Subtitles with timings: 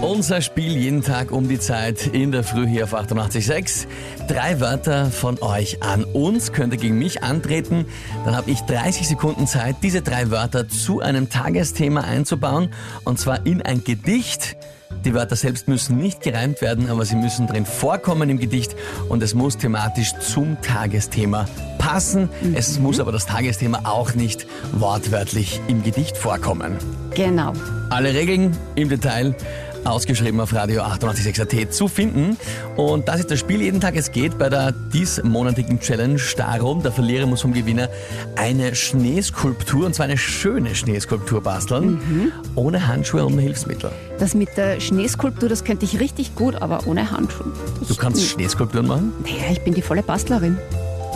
[0.00, 3.86] Unser Spiel jeden Tag um die Zeit in der Früh hier auf 88.6.
[4.28, 6.52] Drei Wörter von euch an uns.
[6.52, 7.84] Könnt ihr gegen mich antreten.
[8.24, 12.68] Dann habe ich 30 Sekunden Zeit, diese drei Wörter zu einem Tagesthema einzubauen.
[13.04, 14.56] Und zwar in ein Gedicht.
[15.04, 18.74] Die Wörter selbst müssen nicht gereimt werden, aber sie müssen drin vorkommen im Gedicht
[19.08, 21.46] und es muss thematisch zum Tagesthema
[21.78, 22.28] passen.
[22.54, 26.78] Es muss aber das Tagesthema auch nicht wortwörtlich im Gedicht vorkommen.
[27.14, 27.52] Genau.
[27.90, 29.34] Alle Regeln im Detail
[29.84, 32.36] ausgeschrieben auf Radio 886 zu finden.
[32.76, 33.96] Und das ist das Spiel jeden Tag.
[33.96, 37.88] Es geht bei der diesmonatigen Challenge darum, der Verlierer muss vom Gewinner
[38.36, 43.90] eine Schneeskulptur, und zwar eine schöne Schneeskulptur basteln, ohne Handschuhe und Hilfsmittel.
[44.18, 47.52] Das mit der Schneeskulptur, das könnte ich richtig gut, aber ohne Handschuhe.
[47.86, 49.12] Du kannst Schneeskulpturen machen?
[49.22, 50.58] Naja, ich bin die volle Bastlerin.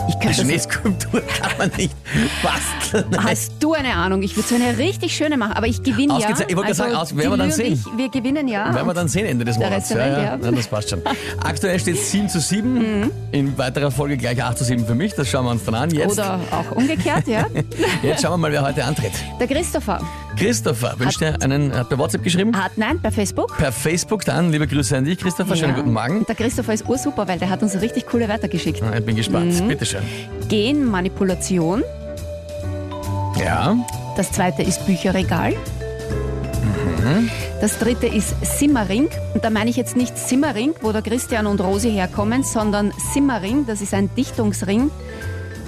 [0.07, 1.95] Ich Eine könnte das, Schneeskulptur kann man nicht
[2.43, 3.05] basteln.
[3.23, 4.21] Hast du eine Ahnung?
[4.21, 6.17] Ich würde so eine richtig schöne machen, aber ich gewinne ja.
[6.19, 6.49] Ausgezeichnet.
[6.49, 7.73] Ich wollte gerade sagen, aus- werden wir dann sehen.
[7.73, 8.73] ich- Wir gewinnen ja.
[8.73, 9.87] Werden wir dann sehen Ende des Monats.
[9.89, 10.51] Der Welt, ja.
[10.51, 11.01] das passt schon.
[11.43, 12.73] Aktuell steht es 7 zu 7.
[13.01, 13.11] Mhm.
[13.31, 15.13] In weiterer Folge gleich 8 zu 7 für mich.
[15.13, 15.89] Das schauen wir uns dann an.
[15.91, 17.45] Jetzt, Oder auch umgekehrt, ja.
[18.03, 19.13] jetzt schauen wir mal, wer heute antritt.
[19.39, 20.01] Der Christopher
[20.35, 22.57] Christopher wünscht dir einen, hat per WhatsApp geschrieben.
[22.59, 23.55] hat, nein, bei Facebook.
[23.55, 24.51] Per Facebook dann.
[24.51, 25.55] Liebe Grüße an dich, Christopher.
[25.55, 25.77] Schönen Ja.
[25.77, 26.25] guten Morgen.
[26.25, 28.81] Der Christopher ist ursuper, weil der hat uns richtig coole Wörter geschickt.
[28.81, 29.61] Ah, Ich bin gespannt.
[29.61, 29.69] Mhm.
[29.83, 30.03] Bitteschön.
[30.47, 31.83] Genmanipulation.
[33.43, 33.75] Ja.
[34.15, 35.51] Das zweite ist Bücherregal.
[35.51, 37.29] Mhm.
[37.59, 39.09] Das dritte ist Simmering.
[39.33, 43.65] Und da meine ich jetzt nicht Simmering, wo der Christian und Rosi herkommen, sondern Simmering,
[43.65, 44.89] das ist ein Dichtungsring,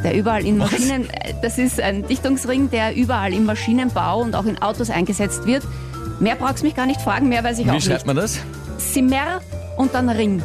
[0.04, 0.58] der überall in?
[0.60, 5.46] Maschinen, äh, das ist ein Dichtungsring, der überall im Maschinenbau und auch in Autos eingesetzt
[5.46, 5.64] wird.
[6.22, 8.08] Mehr brauchst du mich gar nicht fragen, mehr weiß ich Wie auch schreibt nicht.
[8.08, 8.40] man das?
[8.78, 9.42] Simmer
[9.76, 10.42] und dann Ring.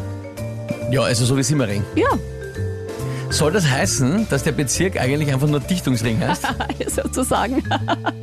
[0.90, 1.84] Ja, also so wie Simmering.
[1.94, 2.08] Ja,
[3.30, 6.46] Soll das heißen, dass der Bezirk eigentlich einfach nur Dichtungsring heißt?
[6.88, 7.62] sozusagen.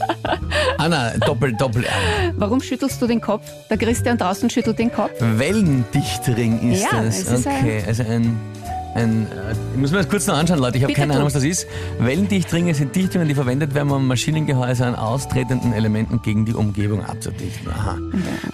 [0.77, 2.33] nein, Doppel, Doppel R.
[2.35, 3.43] Warum schüttelst du den Kopf?
[3.69, 5.11] Der Christian draußen schüttelt den Kopf.
[5.19, 7.19] Wellendichtring ist Ja, das.
[7.19, 8.37] es ist okay, also ein.
[8.97, 10.77] Ein äh, ich muss mir das kurz noch anschauen, Leute.
[10.77, 11.13] Ich habe keine tu.
[11.13, 11.67] Ahnung, was das ist.
[11.99, 17.71] Wellendichtringe sind Dichtungen, die verwendet werden, um Maschinengehäuse an austretenden Elementen gegen die Umgebung abzudichten.
[17.71, 17.97] Aha.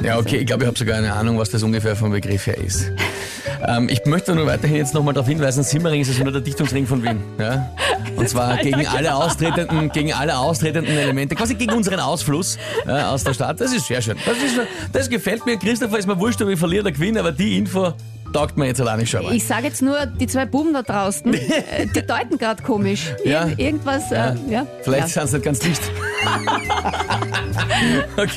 [0.03, 2.57] Ja, okay, ich glaube, ich habe sogar eine Ahnung, was das ungefähr vom Begriff her
[2.57, 2.91] ist.
[3.67, 6.85] ähm, ich möchte nur weiterhin jetzt nochmal darauf hinweisen, Simmering ist also nur der Dichtungsring
[6.85, 7.21] von Wien.
[7.39, 7.71] Ja?
[8.15, 13.23] Und zwar gegen alle austretenden, gegen alle austretenden Elemente, quasi gegen unseren Ausfluss ja, aus
[13.23, 13.61] der Stadt.
[13.61, 14.17] Das ist sehr schön.
[14.25, 14.59] Das, ist,
[14.91, 15.57] das gefällt mir.
[15.57, 17.93] Christopher ist mir wurscht, ob ich verliere oder gewinne, aber die Info
[18.33, 19.33] taugt mir jetzt alleine schon mal.
[19.33, 23.13] Ich sage jetzt nur, die zwei Buben da draußen, äh, die deuten gerade komisch.
[23.23, 23.43] Ja.
[23.43, 24.31] Irgend, irgendwas, Ja.
[24.31, 24.67] Äh, ja.
[24.81, 25.25] Vielleicht ja.
[25.25, 25.81] sind sie nicht ganz dicht.
[28.17, 28.31] okay.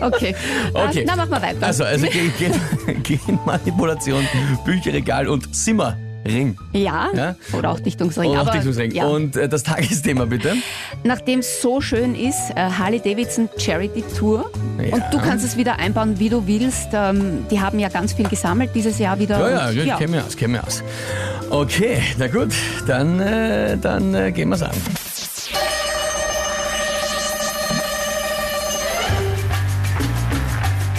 [0.00, 0.34] Okay.
[0.72, 1.04] okay.
[1.06, 1.66] Na, mach mal weiter.
[1.66, 4.26] Also, also Gen- Gen- Genmanipulation,
[4.64, 5.54] Bücherregal und
[6.26, 6.58] Zimmerring.
[6.72, 7.34] ja, Ja.
[7.56, 8.30] oder auch Dichtungsring.
[8.30, 8.90] Und auch Dichtungsring.
[8.92, 9.06] Ja.
[9.06, 10.54] Und äh, das Tagesthema bitte.
[11.04, 14.50] Nachdem es so schön ist, äh, Harley Davidson Charity Tour.
[14.84, 14.94] Ja.
[14.94, 16.88] Und du kannst es wieder einbauen, wie du willst.
[16.92, 19.38] Ähm, die haben ja ganz viel gesammelt dieses Jahr wieder.
[19.40, 20.82] Ja, ja, Und, ja, mich aus, kenne mich aus.
[21.50, 22.52] Okay, na gut,
[22.86, 24.72] dann, äh, dann äh, gehen wir's an.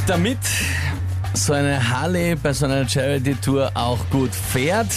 [0.08, 0.38] Damit
[1.48, 4.90] so eine Harley bei so einer Charity-Tour auch gut fährt,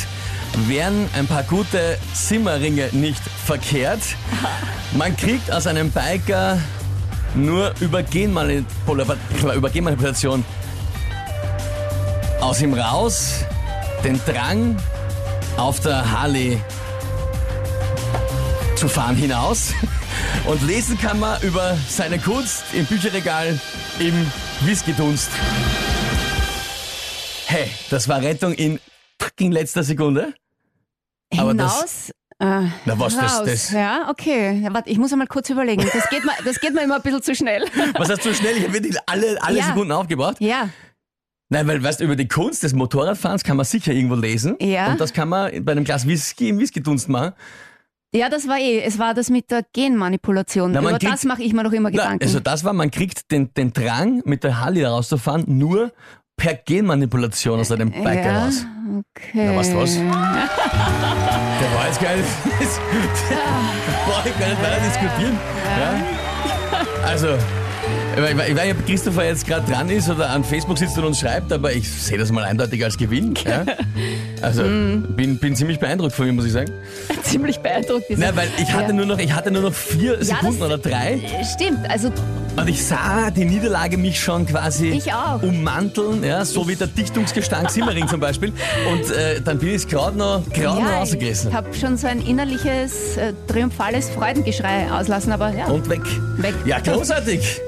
[0.66, 4.00] wären ein paar gute Simmerringe nicht verkehrt.
[4.96, 6.58] Man kriegt aus einem Biker
[7.36, 9.16] nur über Genmanipula-
[9.54, 10.44] über Genmanipulation
[12.40, 13.44] aus ihm raus,
[14.02, 14.76] den Drang
[15.56, 16.60] auf der Harley
[18.74, 19.72] zu fahren hinaus.
[20.46, 23.56] Und lesen kann man über seine Kunst im Bücherregal
[24.00, 24.26] im
[24.62, 25.30] Whiskydunst.
[27.52, 28.78] Hey, das war Rettung in
[29.20, 30.34] fucking letzter Sekunde.
[31.36, 32.10] aber das- Hinaus.
[32.38, 33.46] äh, Na, was, das- raus.
[33.46, 34.60] das- Ja, okay.
[34.62, 35.82] Ja, warte, ich muss einmal kurz überlegen.
[35.92, 37.64] Das geht mir, das geht mir immer ein bisschen zu schnell.
[37.98, 38.56] Was hast du schnell?
[38.56, 39.66] Ich habe wirklich alle, alle Ja.
[39.66, 40.36] Sekunden aufgebracht.
[40.40, 40.68] ja,
[41.52, 44.54] Nein, weil, weißt du, über die Kunst des Motorradfahrens kann man sicher irgendwo lesen.
[44.60, 44.92] Ja.
[44.92, 47.32] Und das kann man bei einem Glas Whisky im Whiskydunst machen.
[48.14, 48.80] ja, das war eh.
[48.82, 50.70] Es war das mit der Genmanipulation.
[50.70, 52.22] Na, Über kriegt- das mache ich mir doch immer Na, Gedanken.
[52.24, 55.92] also das war, man kriegt den, den Drang, mit der Harley rauszufahren, nur
[56.40, 58.64] per Genmanipulation aus einem Biker ja, raus.
[58.98, 59.46] okay.
[59.46, 59.94] Na, weißt du was?
[59.94, 60.04] Der
[61.74, 62.28] war jetzt gar nicht.
[62.58, 62.80] Das
[64.06, 65.38] brauche ich gar nicht weiter diskutieren.
[65.78, 67.06] Ja?
[67.06, 67.28] Also,
[68.16, 70.98] Ich weiß ich weiß nicht, ob Christopher jetzt gerade dran ist oder an Facebook sitzt
[70.98, 73.34] und uns schreibt, aber ich sehe das mal eindeutig als Gewinn.
[73.44, 73.64] Ja?
[74.42, 76.72] Also bin, bin ziemlich beeindruckt von ihm, muss ich sagen.
[77.24, 78.08] Ziemlich beeindruckt.
[78.08, 78.92] dieser- Nein, weil ich hatte, Ja.
[78.94, 81.20] nur noch, ich hatte nur noch vier Ja, Sekunden oder drei
[81.54, 82.10] Stimmt, also
[82.56, 85.00] und ich sah die Niederlage mich schon quasi
[85.42, 88.50] ummanteln, ja, so wie der Dichtungsgestank Simmering zum Beispiel.
[88.90, 91.50] Und äh, dann bin ich gerade noch, grad noch rausgerissen.
[91.50, 96.00] ich habe schon so ein innerliches, äh, triumphales Freudengeschrei auslassen, aber ja, Und weg.
[96.38, 96.54] weg.
[96.64, 97.60] Ja, großartig.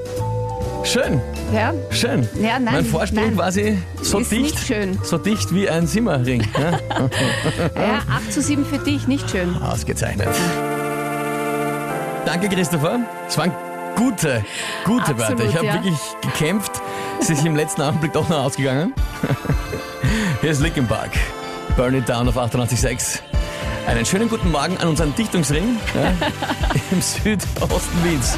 [0.83, 1.21] Schön,
[1.53, 2.27] Ja, schön.
[2.41, 3.35] Ja, nein, mein Vorsprung nein.
[3.35, 4.57] quasi so Ist dicht.
[5.03, 6.45] So dicht wie ein Simmering.
[6.59, 6.71] Ja?
[7.81, 9.55] ja, 8 zu 7 für dich, nicht schön.
[9.61, 10.27] Ausgezeichnet.
[12.25, 12.99] Danke, Christopher.
[13.27, 13.51] Es waren
[13.95, 14.43] gute,
[14.85, 15.45] gute Absolut, Wörter.
[15.45, 15.73] Ich habe ja.
[15.75, 16.73] wirklich gekämpft.
[17.21, 18.93] Es ist im letzten Augenblick doch noch ausgegangen.
[20.41, 21.11] Hier ist Linkin Park.
[21.77, 23.19] Burn It Down auf 88.6.
[23.87, 26.11] Einen schönen guten Morgen an unseren Dichtungsring ja,
[26.91, 28.37] im Südosten Wiens.